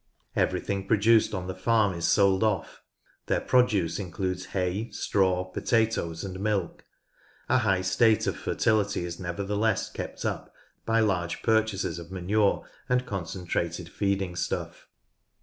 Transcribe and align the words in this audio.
Everything 0.35 0.87
produced 0.87 1.31
on 1.35 1.45
the 1.45 1.53
farm 1.53 1.93
is 1.93 2.07
sold 2.07 2.43
off; 2.43 2.81
their 3.27 3.39
produce 3.39 3.99
includes 3.99 4.45
hay, 4.45 4.89
straw, 4.89 5.43
potatoes, 5.45 6.23
and 6.23 6.39
milk. 6.39 6.83
A 7.47 7.59
high 7.59 7.81
state 7.83 8.25
of 8.25 8.35
fertility 8.35 9.05
is 9.05 9.19
nevertheless 9.19 9.91
kept 9.91 10.25
up 10.25 10.51
by 10.87 11.01
large 11.01 11.43
purchases 11.43 11.99
of 11.99 12.09
manure 12.11 12.67
and 12.89 13.05
concentrated 13.05 13.89
feeding 13.89 14.35
stuff. 14.35 14.87